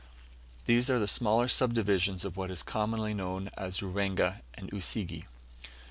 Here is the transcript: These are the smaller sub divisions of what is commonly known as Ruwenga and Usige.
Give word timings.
These 0.65 0.89
are 0.89 0.97
the 0.97 1.07
smaller 1.07 1.47
sub 1.47 1.75
divisions 1.75 2.25
of 2.25 2.35
what 2.35 2.49
is 2.49 2.63
commonly 2.63 3.13
known 3.13 3.51
as 3.55 3.81
Ruwenga 3.83 4.41
and 4.55 4.67
Usige. 4.71 5.25